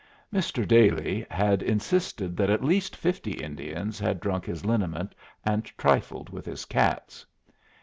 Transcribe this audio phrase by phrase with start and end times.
[0.33, 0.67] Mr.
[0.67, 5.13] Dailey had insisted that at least fifty Indians had drunk his liniment
[5.45, 7.23] and trifled with his cats.